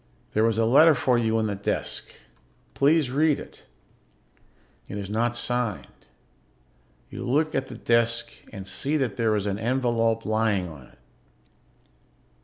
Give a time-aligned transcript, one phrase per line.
[0.33, 2.09] There is a letter for you on the desk.
[2.73, 3.65] Please read it.
[4.87, 6.07] It is not signed.
[7.11, 10.97] You look at the desk and see that there is an envelope lying on it.